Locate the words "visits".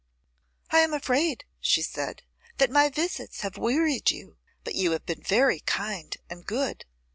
2.89-3.41